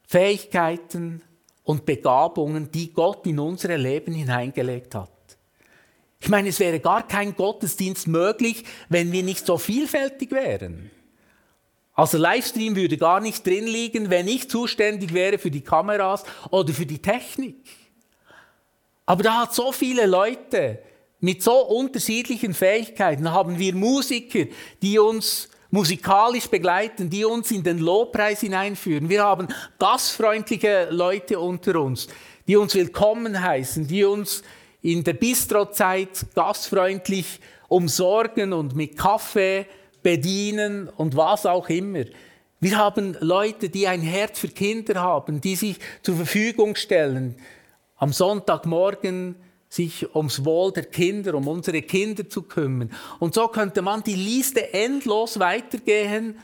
Fähigkeiten 0.07 1.21
und 1.65 1.85
Begabungen, 1.85 2.71
die 2.71 2.93
Gott 2.93 3.27
in 3.27 3.39
unsere 3.39 3.75
Leben 3.75 4.13
hineingelegt 4.13 4.95
hat. 4.95 5.11
Ich 6.21 6.29
meine, 6.29 6.47
es 6.47 6.61
wäre 6.61 6.79
gar 6.79 7.05
kein 7.05 7.35
Gottesdienst 7.35 8.07
möglich, 8.07 8.63
wenn 8.87 9.11
wir 9.11 9.23
nicht 9.23 9.45
so 9.45 9.57
vielfältig 9.57 10.31
wären. 10.31 10.91
Also 11.99 12.17
Livestream 12.17 12.77
würde 12.77 12.95
gar 12.95 13.19
nicht 13.19 13.45
drin 13.45 13.67
liegen, 13.67 14.09
wenn 14.09 14.29
ich 14.29 14.49
zuständig 14.49 15.13
wäre 15.13 15.37
für 15.37 15.51
die 15.51 15.59
Kameras 15.59 16.23
oder 16.49 16.73
für 16.73 16.85
die 16.85 17.01
Technik. 17.01 17.57
Aber 19.05 19.21
da 19.21 19.41
hat 19.41 19.53
so 19.53 19.73
viele 19.73 20.05
Leute 20.05 20.79
mit 21.19 21.43
so 21.43 21.59
unterschiedlichen 21.67 22.53
Fähigkeiten 22.53 23.29
haben 23.33 23.59
wir 23.59 23.75
Musiker, 23.75 24.45
die 24.81 24.97
uns 24.97 25.49
musikalisch 25.71 26.47
begleiten, 26.47 27.09
die 27.09 27.25
uns 27.25 27.51
in 27.51 27.63
den 27.63 27.79
Lobpreis 27.79 28.39
hineinführen. 28.39 29.09
Wir 29.09 29.25
haben 29.25 29.49
gastfreundliche 29.77 30.87
Leute 30.91 31.37
unter 31.37 31.81
uns, 31.81 32.07
die 32.47 32.55
uns 32.55 32.75
willkommen 32.75 33.43
heißen, 33.43 33.85
die 33.85 34.05
uns 34.05 34.41
in 34.81 35.03
der 35.03 35.13
Bistrozeit 35.13 36.27
gastfreundlich 36.33 37.41
umsorgen 37.67 38.53
und 38.53 38.73
mit 38.73 38.97
Kaffee 38.97 39.65
bedienen 40.03 40.89
und 40.89 41.15
was 41.15 41.45
auch 41.45 41.69
immer. 41.69 42.05
Wir 42.59 42.77
haben 42.77 43.15
Leute, 43.21 43.69
die 43.69 43.87
ein 43.87 44.01
Herz 44.01 44.39
für 44.39 44.49
Kinder 44.49 45.01
haben, 45.01 45.39
die 45.41 45.55
sich 45.55 45.79
zur 46.01 46.15
Verfügung 46.15 46.75
stellen. 46.75 47.35
Am 47.95 48.11
Sonntagmorgen 48.11 49.35
sich 49.69 50.13
ums 50.15 50.43
Wohl 50.43 50.71
der 50.73 50.85
Kinder, 50.85 51.35
um 51.35 51.47
unsere 51.47 51.81
Kinder 51.81 52.27
zu 52.27 52.41
kümmern. 52.41 52.91
Und 53.19 53.35
so 53.35 53.47
könnte 53.47 53.81
man 53.81 54.03
die 54.03 54.15
Liste 54.15 54.73
endlos 54.73 55.39
weitergehen 55.39 56.37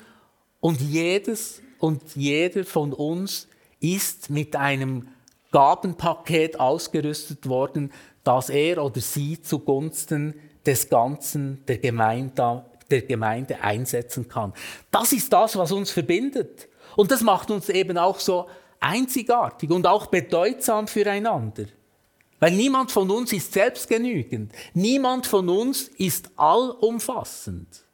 und 0.59 0.79
jedes 0.79 1.61
und 1.79 2.15
jeder 2.15 2.63
von 2.63 2.93
uns 2.93 3.47
ist 3.79 4.29
mit 4.29 4.55
einem 4.55 5.07
Gabenpaket 5.51 6.59
ausgerüstet 6.59 7.47
worden, 7.47 7.91
das 8.23 8.49
er 8.49 8.83
oder 8.83 9.01
sie 9.01 9.41
zugunsten 9.41 10.35
des 10.65 10.89
Ganzen 10.89 11.63
der 11.67 11.77
Gemeinde, 11.77 12.65
der 12.91 13.01
Gemeinde 13.01 13.61
einsetzen 13.61 14.27
kann. 14.27 14.53
Das 14.91 15.11
ist 15.11 15.31
das, 15.31 15.57
was 15.57 15.71
uns 15.71 15.91
verbindet. 15.91 16.67
Und 16.95 17.11
das 17.11 17.21
macht 17.21 17.51
uns 17.51 17.69
eben 17.69 17.97
auch 17.97 18.19
so 18.19 18.47
einzigartig 18.79 19.69
und 19.71 19.87
auch 19.87 20.07
bedeutsam 20.07 20.87
füreinander. 20.87 21.65
Weil 22.39 22.51
niemand 22.51 22.91
von 22.91 23.09
uns 23.09 23.33
ist 23.33 23.53
selbstgenügend. 23.53 24.51
Niemand 24.73 25.25
von 25.25 25.49
uns 25.49 25.87
ist 25.87 26.29
allumfassend. 26.35 27.85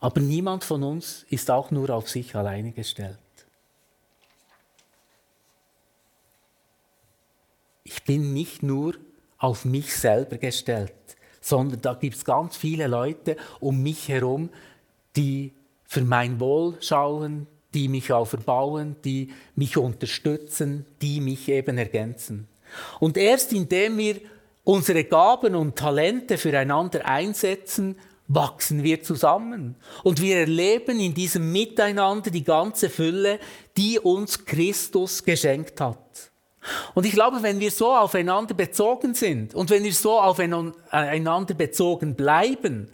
Aber 0.00 0.20
niemand 0.20 0.62
von 0.62 0.82
uns 0.84 1.26
ist 1.28 1.50
auch 1.50 1.70
nur 1.70 1.90
auf 1.90 2.08
sich 2.08 2.34
alleine 2.36 2.72
gestellt. 2.72 3.18
Ich 7.82 8.04
bin 8.04 8.32
nicht 8.32 8.62
nur 8.62 8.94
auf 9.38 9.64
mich 9.64 9.96
selber 9.96 10.36
gestellt, 10.36 10.92
sondern 11.48 11.80
da 11.80 11.94
gibt 11.94 12.16
es 12.16 12.24
ganz 12.24 12.56
viele 12.56 12.86
Leute 12.86 13.36
um 13.60 13.82
mich 13.82 14.08
herum, 14.08 14.50
die 15.16 15.52
für 15.84 16.02
mein 16.02 16.38
Wohl 16.38 16.76
schauen, 16.80 17.46
die 17.74 17.88
mich 17.88 18.12
auch 18.12 18.26
verbauen, 18.26 18.96
die 19.04 19.32
mich 19.56 19.76
unterstützen, 19.76 20.84
die 21.00 21.20
mich 21.20 21.48
eben 21.48 21.78
ergänzen. 21.78 22.48
Und 23.00 23.16
erst 23.16 23.52
indem 23.52 23.96
wir 23.96 24.20
unsere 24.64 25.04
Gaben 25.04 25.54
und 25.54 25.76
Talente 25.76 26.36
füreinander 26.36 27.06
einsetzen, 27.06 27.96
wachsen 28.26 28.82
wir 28.82 29.02
zusammen. 29.02 29.76
Und 30.04 30.20
wir 30.20 30.36
erleben 30.40 31.00
in 31.00 31.14
diesem 31.14 31.50
Miteinander 31.50 32.30
die 32.30 32.44
ganze 32.44 32.90
Fülle, 32.90 33.38
die 33.76 33.98
uns 33.98 34.44
Christus 34.44 35.24
geschenkt 35.24 35.80
hat. 35.80 35.98
Und 36.98 37.06
ich 37.06 37.12
glaube, 37.12 37.44
wenn 37.44 37.60
wir 37.60 37.70
so 37.70 37.94
aufeinander 37.94 38.54
bezogen 38.54 39.14
sind 39.14 39.54
und 39.54 39.70
wenn 39.70 39.84
wir 39.84 39.92
so 39.94 40.20
aufeinander 40.20 41.54
bezogen 41.54 42.16
bleiben 42.16 42.90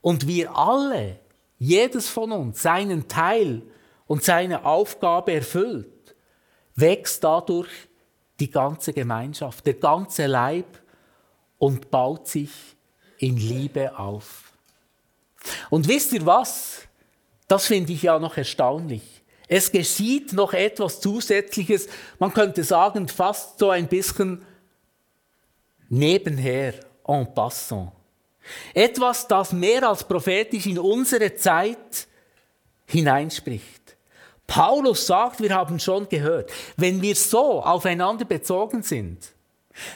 und 0.00 0.26
wir 0.26 0.56
alle, 0.56 1.18
jedes 1.58 2.08
von 2.08 2.32
uns, 2.32 2.62
seinen 2.62 3.06
Teil 3.06 3.60
und 4.06 4.24
seine 4.24 4.64
Aufgabe 4.64 5.34
erfüllt, 5.34 6.14
wächst 6.74 7.22
dadurch 7.22 7.68
die 8.40 8.50
ganze 8.50 8.94
Gemeinschaft, 8.94 9.66
der 9.66 9.74
ganze 9.74 10.24
Leib 10.24 10.80
und 11.58 11.90
baut 11.90 12.26
sich 12.26 12.50
in 13.18 13.36
Liebe 13.36 13.98
auf. 13.98 14.54
Und 15.68 15.86
wisst 15.86 16.14
ihr 16.14 16.24
was? 16.24 16.88
Das 17.46 17.66
finde 17.66 17.92
ich 17.92 18.04
ja 18.04 18.18
noch 18.18 18.38
erstaunlich. 18.38 19.13
Es 19.48 19.70
geschieht 19.70 20.32
noch 20.32 20.52
etwas 20.52 21.00
Zusätzliches, 21.00 21.88
man 22.18 22.32
könnte 22.32 22.64
sagen, 22.64 23.08
fast 23.08 23.58
so 23.58 23.70
ein 23.70 23.88
bisschen 23.88 24.44
nebenher, 25.88 26.74
en 27.06 27.34
passant. 27.34 27.92
Etwas, 28.72 29.26
das 29.26 29.52
mehr 29.52 29.88
als 29.88 30.04
prophetisch 30.04 30.66
in 30.66 30.78
unsere 30.78 31.34
Zeit 31.34 32.06
hineinspricht. 32.86 33.96
Paulus 34.46 35.06
sagt, 35.06 35.40
wir 35.40 35.54
haben 35.54 35.78
schon 35.78 36.08
gehört, 36.08 36.50
wenn 36.76 37.00
wir 37.00 37.14
so 37.14 37.62
aufeinander 37.62 38.26
bezogen 38.26 38.82
sind, 38.82 39.32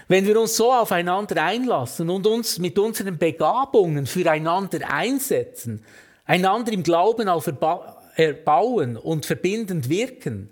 wenn 0.08 0.26
wir 0.26 0.40
uns 0.40 0.56
so 0.56 0.72
aufeinander 0.72 1.42
einlassen 1.42 2.08
und 2.10 2.26
uns 2.26 2.58
mit 2.58 2.78
unseren 2.78 3.18
Begabungen 3.18 4.06
füreinander 4.06 4.90
einsetzen, 4.90 5.84
einander 6.24 6.72
im 6.72 6.82
Glauben 6.82 7.28
erbauen 8.18 8.96
und 8.96 9.26
verbindend 9.26 9.88
wirken, 9.88 10.50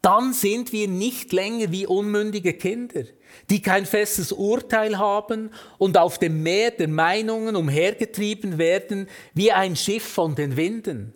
dann 0.00 0.32
sind 0.32 0.72
wir 0.72 0.88
nicht 0.88 1.32
länger 1.32 1.70
wie 1.70 1.86
unmündige 1.86 2.54
Kinder, 2.54 3.04
die 3.50 3.60
kein 3.62 3.86
festes 3.86 4.32
Urteil 4.32 4.98
haben 4.98 5.50
und 5.78 5.96
auf 5.98 6.18
dem 6.18 6.42
Meer 6.42 6.70
der 6.72 6.88
Meinungen 6.88 7.54
umhergetrieben 7.54 8.58
werden 8.58 9.08
wie 9.34 9.52
ein 9.52 9.76
Schiff 9.76 10.04
von 10.04 10.34
den 10.34 10.56
Winden. 10.56 11.14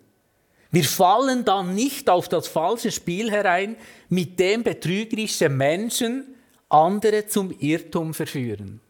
Wir 0.71 0.83
fallen 0.83 1.45
dann 1.45 1.75
nicht 1.75 2.09
auf 2.09 2.27
das 2.29 2.47
falsche 2.47 2.91
Spiel 2.91 3.31
herein, 3.31 3.77
mit 4.09 4.39
dem 4.39 4.63
betrügerische 4.63 5.49
Menschen 5.49 6.35
andere 6.69 7.27
zum 7.27 7.51
Irrtum 7.59 8.13
verführen. 8.13 8.81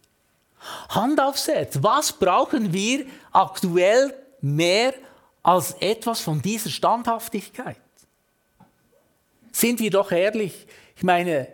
Hand 0.90 1.20
aufs 1.20 1.48
Herz, 1.48 1.78
was 1.82 2.14
brauchen 2.14 2.74
wir 2.74 3.06
aktuell 3.32 4.14
mehr 4.42 4.94
als 5.48 5.78
etwas 5.80 6.20
von 6.20 6.42
dieser 6.42 6.70
Standhaftigkeit? 6.70 7.78
Sind 9.54 9.80
wir 9.80 9.90
doch 9.90 10.12
ehrlich, 10.12 10.68
ich 10.94 11.04
meine, 11.04 11.48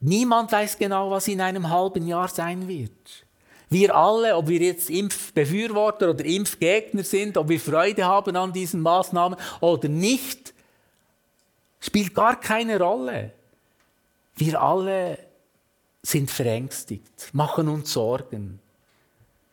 niemand 0.00 0.50
weiß 0.50 0.76
genau, 0.76 1.12
was 1.12 1.28
in 1.28 1.40
einem 1.40 1.70
halben 1.70 2.08
Jahr 2.08 2.26
sein 2.26 2.66
wird. 2.66 3.24
Wir 3.70 3.94
alle, 3.94 4.36
ob 4.36 4.48
wir 4.48 4.58
jetzt 4.58 4.90
Impfbefürworter 4.90 6.10
oder 6.10 6.24
Impfgegner 6.24 7.04
sind, 7.04 7.36
ob 7.36 7.48
wir 7.48 7.60
Freude 7.60 8.04
haben 8.06 8.34
an 8.34 8.52
diesen 8.52 8.80
Maßnahmen 8.80 9.38
oder 9.60 9.88
nicht, 9.88 10.52
spielt 11.78 12.16
gar 12.16 12.40
keine 12.40 12.80
Rolle. 12.80 13.30
Wir 14.34 14.60
alle 14.60 15.16
sind 16.02 16.28
verängstigt, 16.28 17.30
machen 17.32 17.68
uns 17.68 17.92
Sorgen, 17.92 18.58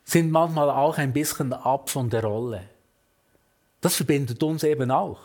sind 0.05 0.31
manchmal 0.31 0.71
auch 0.71 0.97
ein 0.97 1.13
bisschen 1.13 1.53
ab 1.53 1.91
von 1.91 2.09
der 2.09 2.23
Rolle. 2.23 2.67
Das 3.85 3.97
verbindet 3.97 4.41
uns 4.41 4.63
eben 4.63 4.89
auch. 4.89 5.19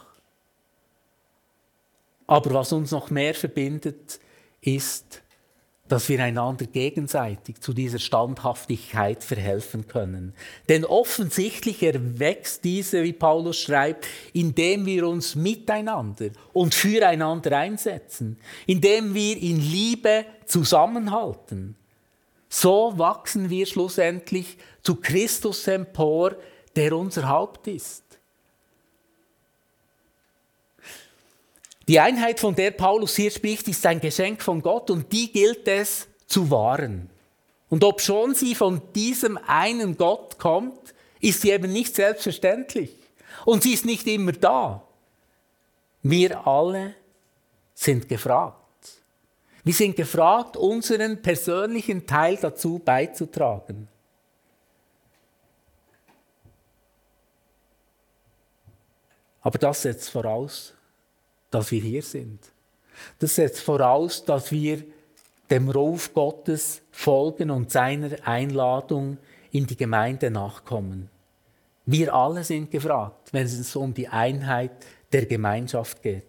Aber 2.26 2.52
was 2.52 2.74
uns 2.74 2.90
noch 2.90 3.08
mehr 3.08 3.32
verbindet, 3.32 4.20
ist, 4.60 5.22
dass 5.88 6.10
wir 6.10 6.22
einander 6.22 6.66
gegenseitig 6.66 7.58
zu 7.62 7.72
dieser 7.72 7.98
Standhaftigkeit 7.98 9.24
verhelfen 9.24 9.88
können. 9.88 10.34
Denn 10.68 10.84
offensichtlich 10.84 11.82
erwächst 11.82 12.62
diese, 12.62 13.02
wie 13.02 13.14
Paulus 13.14 13.58
schreibt, 13.58 14.06
indem 14.34 14.84
wir 14.84 15.08
uns 15.08 15.34
miteinander 15.36 16.28
und 16.52 16.74
füreinander 16.74 17.56
einsetzen, 17.56 18.38
indem 18.66 19.14
wir 19.14 19.38
in 19.38 19.58
Liebe 19.58 20.26
zusammenhalten. 20.44 21.76
So 22.50 22.92
wachsen 22.98 23.48
wir 23.48 23.64
schlussendlich 23.64 24.58
zu 24.82 24.96
Christus 24.96 25.66
empor, 25.66 26.36
der 26.76 26.94
unser 26.94 27.26
Haupt 27.26 27.66
ist. 27.66 28.09
Die 31.90 31.98
Einheit, 31.98 32.38
von 32.38 32.54
der 32.54 32.70
Paulus 32.70 33.16
hier 33.16 33.32
spricht, 33.32 33.66
ist 33.66 33.84
ein 33.84 34.00
Geschenk 34.00 34.42
von 34.42 34.62
Gott 34.62 34.90
und 34.90 35.12
die 35.12 35.32
gilt 35.32 35.66
es 35.66 36.06
zu 36.24 36.48
wahren. 36.48 37.10
Und 37.68 37.82
ob 37.82 38.00
schon 38.00 38.32
sie 38.32 38.54
von 38.54 38.80
diesem 38.94 39.36
einen 39.38 39.96
Gott 39.96 40.38
kommt, 40.38 40.94
ist 41.18 41.40
sie 41.40 41.50
eben 41.50 41.72
nicht 41.72 41.96
selbstverständlich. 41.96 42.94
Und 43.44 43.64
sie 43.64 43.72
ist 43.72 43.84
nicht 43.84 44.06
immer 44.06 44.30
da. 44.30 44.84
Wir 46.04 46.46
alle 46.46 46.94
sind 47.74 48.08
gefragt. 48.08 49.00
Wir 49.64 49.74
sind 49.74 49.96
gefragt, 49.96 50.56
unseren 50.56 51.20
persönlichen 51.20 52.06
Teil 52.06 52.36
dazu 52.36 52.78
beizutragen. 52.78 53.88
Aber 59.40 59.58
das 59.58 59.82
setzt 59.82 60.10
voraus, 60.10 60.72
dass 61.50 61.70
wir 61.70 61.80
hier 61.80 62.02
sind. 62.02 62.38
Das 63.18 63.34
setzt 63.34 63.60
voraus, 63.60 64.24
dass 64.24 64.52
wir 64.52 64.82
dem 65.50 65.68
Ruf 65.68 66.14
Gottes 66.14 66.82
folgen 66.90 67.50
und 67.50 67.70
seiner 67.70 68.10
Einladung 68.26 69.18
in 69.50 69.66
die 69.66 69.76
Gemeinde 69.76 70.30
nachkommen. 70.30 71.10
Wir 71.86 72.14
alle 72.14 72.44
sind 72.44 72.70
gefragt, 72.70 73.32
wenn 73.32 73.46
es 73.46 73.74
um 73.74 73.92
die 73.92 74.06
Einheit 74.06 74.70
der 75.12 75.26
Gemeinschaft 75.26 76.02
geht. 76.02 76.24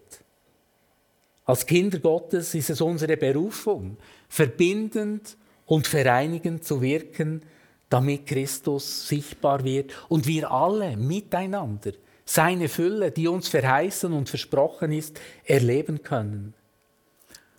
Als 1.45 1.65
Kinder 1.65 1.99
Gottes 1.99 2.55
ist 2.55 2.69
es 2.69 2.81
unsere 2.81 3.17
Berufung, 3.17 3.97
verbindend 4.27 5.37
und 5.65 5.85
vereinigend 5.85 6.63
zu 6.63 6.81
wirken, 6.81 7.41
damit 7.89 8.25
Christus 8.25 9.07
sichtbar 9.07 9.63
wird 9.63 9.91
und 10.07 10.25
wir 10.25 10.49
alle 10.49 10.95
miteinander 10.95 11.91
seine 12.33 12.69
Fülle, 12.69 13.11
die 13.11 13.27
uns 13.27 13.49
verheißen 13.49 14.13
und 14.13 14.29
versprochen 14.29 14.93
ist, 14.93 15.19
erleben 15.43 16.01
können. 16.01 16.53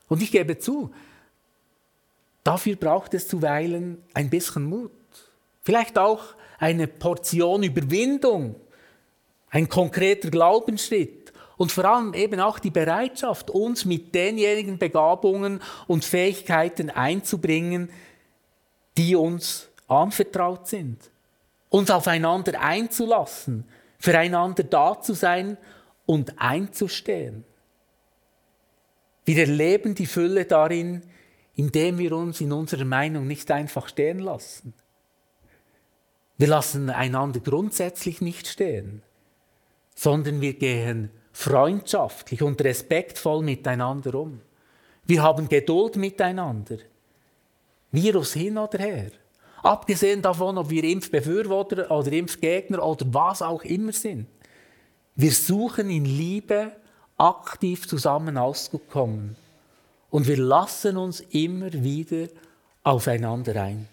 Und 0.08 0.22
ich 0.22 0.32
gebe 0.32 0.58
zu, 0.58 0.90
dafür 2.42 2.76
braucht 2.76 3.12
es 3.12 3.28
zuweilen 3.28 4.02
ein 4.14 4.30
bisschen 4.30 4.64
Mut, 4.64 4.90
vielleicht 5.62 5.98
auch 5.98 6.22
eine 6.58 6.86
Portion 6.86 7.62
Überwindung, 7.62 8.56
ein 9.50 9.68
konkreter 9.68 10.30
Glaubensschritt 10.30 11.34
und 11.58 11.70
vor 11.70 11.84
allem 11.84 12.14
eben 12.14 12.40
auch 12.40 12.58
die 12.58 12.70
Bereitschaft, 12.70 13.50
uns 13.50 13.84
mit 13.84 14.14
denjenigen 14.14 14.78
Begabungen 14.78 15.60
und 15.86 16.04
Fähigkeiten 16.04 16.88
einzubringen, 16.88 17.90
die 18.96 19.16
uns 19.16 19.68
anvertraut 19.86 20.66
sind, 20.66 21.10
uns 21.68 21.90
aufeinander 21.90 22.58
einzulassen, 22.58 23.66
füreinander 24.02 24.64
da 24.64 25.00
zu 25.00 25.14
sein 25.14 25.56
und 26.06 26.34
einzustehen. 26.40 27.44
Wir 29.24 29.38
erleben 29.38 29.94
die 29.94 30.06
Fülle 30.06 30.44
darin, 30.44 31.02
indem 31.54 31.98
wir 31.98 32.10
uns 32.16 32.40
in 32.40 32.50
unserer 32.50 32.84
Meinung 32.84 33.28
nicht 33.28 33.48
einfach 33.52 33.86
stehen 33.86 34.18
lassen. 34.18 34.74
Wir 36.36 36.48
lassen 36.48 36.90
einander 36.90 37.38
grundsätzlich 37.38 38.20
nicht 38.20 38.48
stehen, 38.48 39.02
sondern 39.94 40.40
wir 40.40 40.54
gehen 40.54 41.10
freundschaftlich 41.30 42.42
und 42.42 42.60
respektvoll 42.60 43.44
miteinander 43.44 44.16
um. 44.16 44.40
Wir 45.04 45.22
haben 45.22 45.48
Geduld 45.48 45.94
miteinander. 45.94 46.78
Virus 47.92 48.32
hin 48.32 48.58
oder 48.58 48.80
her. 48.80 49.12
Abgesehen 49.62 50.22
davon, 50.22 50.58
ob 50.58 50.70
wir 50.70 50.82
Impfbefürworter 50.84 51.90
oder 51.90 52.12
Impfgegner 52.12 52.84
oder 52.84 53.06
was 53.08 53.42
auch 53.42 53.62
immer 53.62 53.92
sind. 53.92 54.26
Wir 55.14 55.30
suchen 55.30 55.88
in 55.88 56.04
Liebe 56.04 56.72
aktiv 57.16 57.86
zusammen 57.86 58.36
auszukommen. 58.36 59.36
Und 60.10 60.26
wir 60.26 60.36
lassen 60.36 60.96
uns 60.96 61.20
immer 61.30 61.72
wieder 61.72 62.28
aufeinander 62.82 63.62
ein. 63.62 63.88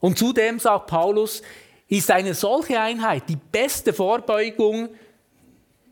Und 0.00 0.18
zudem 0.18 0.58
sagt 0.58 0.88
Paulus, 0.88 1.42
ist 1.88 2.10
eine 2.10 2.34
solche 2.34 2.78
Einheit 2.78 3.28
die 3.28 3.36
beste 3.36 3.92
Vorbeugung, 3.92 4.90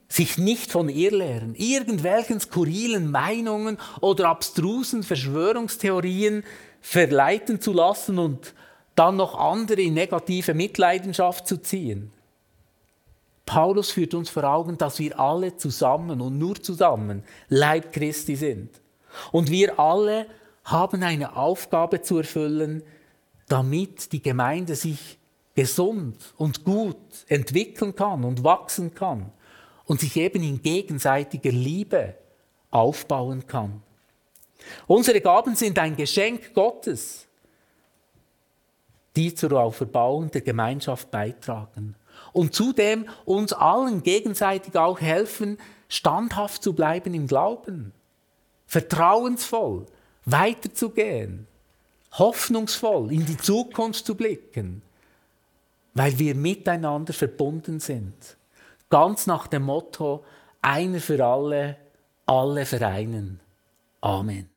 sich 0.09 0.39
nicht 0.39 0.71
von 0.71 0.89
Irrlehren, 0.89 1.55
irgendwelchen 1.55 2.39
skurrilen 2.39 3.11
Meinungen 3.11 3.79
oder 4.01 4.29
abstrusen 4.29 5.03
Verschwörungstheorien 5.03 6.45
verleiten 6.85 7.63
zu 7.63 7.73
lassen 7.73 8.19
und 8.19 8.53
dann 8.95 9.17
noch 9.17 9.35
andere 9.37 9.81
in 9.81 9.95
negative 9.95 10.53
Mitleidenschaft 10.53 11.49
zu 11.49 11.57
ziehen. 11.57 12.13
Paulus 13.47 13.91
führt 13.91 14.13
uns 14.13 14.29
vor 14.29 14.45
Augen, 14.45 14.77
dass 14.77 14.99
wir 14.99 15.19
alle 15.19 15.57
zusammen 15.57 16.21
und 16.21 16.39
nur 16.39 16.63
zusammen 16.63 17.25
Leib 17.49 17.91
Christi 17.91 18.37
sind. 18.37 18.69
Und 19.33 19.51
wir 19.51 19.81
alle 19.81 20.27
haben 20.65 21.03
eine 21.03 21.37
Aufgabe 21.37 22.03
zu 22.03 22.19
erfüllen, 22.19 22.83
damit 23.49 24.13
die 24.13 24.23
Gemeinde 24.23 24.77
sich 24.77 25.19
gesund 25.55 26.35
und 26.37 26.65
gut 26.65 26.99
entwickeln 27.29 27.95
kann 27.95 28.25
und 28.25 28.45
wachsen 28.45 28.95
kann 28.95 29.33
und 29.87 30.01
sich 30.01 30.17
eben 30.19 30.43
in 30.43 30.61
gegenseitiger 30.61 31.51
Liebe 31.51 32.15
aufbauen 32.71 33.47
kann. 33.47 33.83
Unsere 34.87 35.21
Gaben 35.21 35.55
sind 35.55 35.79
ein 35.79 35.97
Geschenk 35.97 36.55
Gottes, 36.55 37.27
die 39.17 39.35
zur 39.35 39.53
Auferbauung 39.53 40.31
der 40.31 40.41
Gemeinschaft 40.41 41.11
beitragen 41.11 41.95
und 42.33 42.55
zudem 42.55 43.09
uns 43.25 43.53
allen 43.53 44.03
gegenseitig 44.03 44.77
auch 44.77 45.01
helfen, 45.01 45.59
standhaft 45.89 46.63
zu 46.63 46.73
bleiben 46.73 47.15
im 47.15 47.27
Glauben, 47.27 47.93
vertrauensvoll 48.67 49.87
weiterzugehen, 50.25 51.47
hoffnungsvoll 52.13 53.13
in 53.13 53.27
die 53.27 53.37
Zukunft 53.37 54.07
zu 54.07 54.15
blicken, 54.15 54.83
weil 55.95 56.19
wir 56.19 56.35
miteinander 56.35 57.13
verbunden 57.13 57.81
sind. 57.81 58.37
Ganz 58.91 59.27
nach 59.27 59.47
dem 59.47 59.65
Motto, 59.65 60.25
einer 60.63 61.01
für 61.01 61.25
alle, 61.25 61.77
alle 62.27 62.65
vereinen. 62.65 63.41
Amen. 64.01 64.54